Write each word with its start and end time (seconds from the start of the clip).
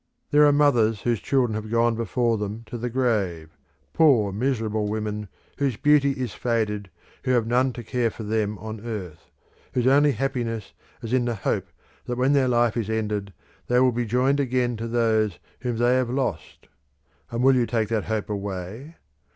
There 0.31 0.47
are 0.47 0.51
mothers 0.51 1.01
whose 1.01 1.19
children 1.19 1.53
have 1.53 1.69
gone 1.69 1.93
before 1.93 2.35
them 2.39 2.63
to 2.65 2.77
the 2.79 2.89
grave, 2.89 3.55
poor 3.93 4.31
miserable 4.31 4.87
women 4.87 5.27
whose 5.59 5.77
beauty 5.77 6.13
is 6.13 6.33
faded, 6.33 6.89
who 7.23 7.29
have 7.33 7.45
none 7.45 7.71
to 7.73 7.83
care 7.83 8.09
for 8.09 8.23
them 8.23 8.57
on 8.57 8.79
earth, 8.83 9.29
whose 9.75 9.85
only 9.85 10.13
happiness 10.13 10.73
is 11.03 11.13
in 11.13 11.25
the 11.25 11.35
hope 11.35 11.67
that 12.05 12.17
when 12.17 12.33
their 12.33 12.47
life 12.47 12.75
is 12.75 12.89
ended 12.89 13.31
they 13.67 13.79
will 13.79 13.91
be 13.91 14.07
joined 14.07 14.39
again 14.39 14.75
to 14.77 14.87
those 14.87 15.37
whom 15.59 15.77
they 15.77 15.93
have 15.97 16.09
lost. 16.09 16.67
And 17.29 17.43
will 17.43 17.55
you 17.55 17.67
take 17.67 17.89
that 17.89 18.05
hope 18.05 18.27
away? 18.31 18.95